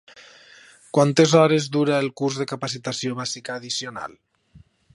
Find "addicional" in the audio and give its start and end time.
3.61-4.17